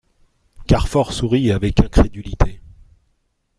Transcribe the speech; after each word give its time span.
Carfor 0.65 1.13
sourit 1.13 1.51
avec 1.51 1.79
incrédulité. 1.79 2.59